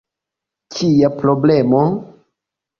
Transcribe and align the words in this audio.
Kia 0.77 1.13
problemo? 1.19 1.85